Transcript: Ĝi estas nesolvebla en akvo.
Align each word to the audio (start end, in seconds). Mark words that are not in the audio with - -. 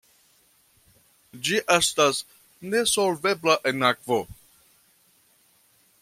Ĝi 1.49 1.59
estas 1.75 2.21
nesolvebla 2.71 3.59
en 3.73 3.87
akvo. 3.93 4.19